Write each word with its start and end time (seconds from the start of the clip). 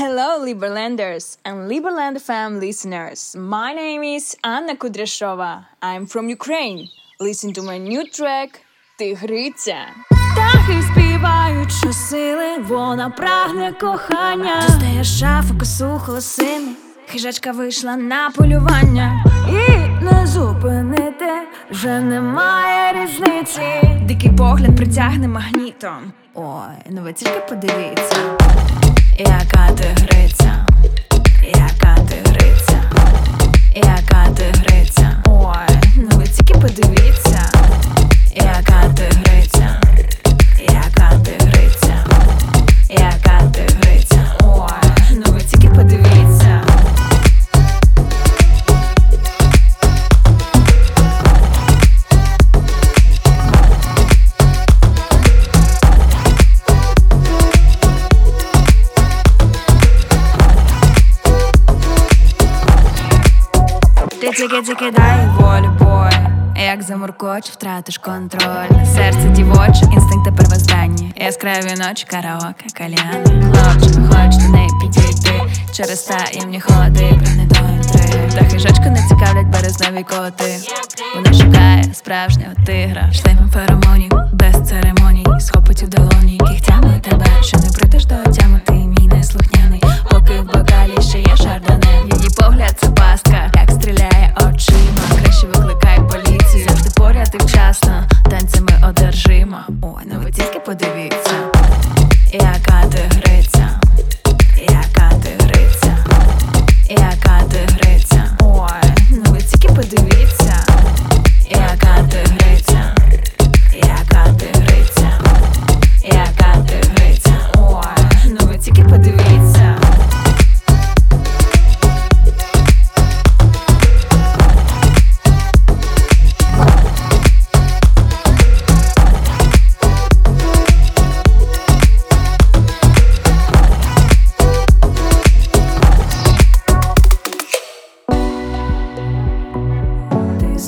Hello, 0.00 0.42
Liberlanders 0.42 1.36
and 1.44 1.68
Liberland 1.70 2.16
FM 2.16 2.58
listeners. 2.58 3.36
My 3.36 3.74
name 3.74 4.02
is 4.02 4.34
Anna 4.42 4.74
Kudryashova. 4.74 5.66
I'm 5.82 6.06
from 6.06 6.30
Ukraine. 6.30 6.88
Listen 7.20 7.52
to 7.52 7.60
my 7.60 7.76
new 7.76 8.02
track 8.10 8.60
Тигриця. 8.98 9.76
Птахи 10.32 10.82
співають, 10.92 11.72
що 11.72 11.92
сили, 11.92 12.58
вона 12.58 13.10
прагне 13.10 13.72
кохання. 13.80 14.66
Дістає 14.66 15.04
шафу, 15.04 15.58
косу 15.58 16.00
холосини, 16.04 16.72
хижачка 17.06 17.52
вийшла 17.52 17.96
на 17.96 18.30
полювання. 18.30 19.24
І 19.48 20.04
не 20.04 20.26
зупинити 20.26 21.30
вже 21.70 22.00
немає 22.00 23.04
різниці. 23.04 23.60
Дикий 24.02 24.30
погляд 24.32 24.76
притягне 24.76 25.28
магнітом. 25.28 26.12
Ой, 26.34 26.90
ну 26.90 27.02
ви 27.02 27.12
тільки 27.12 27.40
подивіться, 27.48 28.36
яка 29.18 29.68
тигриця, 29.74 30.66
яка 30.68 30.69
Ти 64.20 64.30
тільки 64.30 64.62
тільки 64.62 64.90
дай 64.90 65.26
волю 65.38 65.70
бой. 65.78 66.12
Як 66.66 66.82
замуркоч, 66.82 67.50
втратиш 67.50 67.98
контроль. 67.98 68.84
Серце 68.94 69.28
дівоче, 69.28 69.82
інстинкти 69.92 70.32
первозданні 70.36 71.12
Яскраві 71.16 71.74
ночі, 71.78 72.06
караоке, 72.10 72.64
кальяни 72.74 73.24
Хлопчик, 73.24 73.96
хоч 74.08 74.36
до 74.36 74.48
неї 74.48 74.68
підійти? 74.80 75.32
Через 75.72 76.02
таємні 76.02 76.60
ходи, 76.60 77.18
прагне 77.22 77.46
до 77.46 77.74
інтриги 77.74 78.30
Та 78.34 78.44
хижачку 78.44 78.84
не 78.84 79.08
цікавлять 79.08 79.46
березневі 79.46 80.02
коти. 80.04 80.58
Вона 81.14 81.32
шукає 81.32 81.84
справжнього 81.94 82.52
тигра. 82.66 83.12
Шлейфом 83.12 83.50
феромонів, 83.50 84.12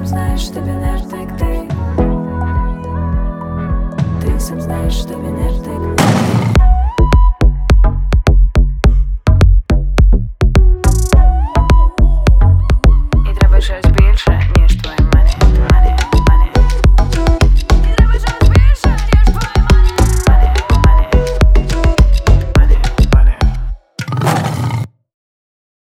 сам 0.00 0.06
знаешь, 0.06 0.48
тобі 0.48 0.70
не 0.70 0.96
втекти. 0.96 1.68
Ти 4.20 4.40
сам 4.40 4.60
знаєш, 4.60 5.04
тобі 5.04 5.28
не 5.28 5.48
втекти. 5.48 5.89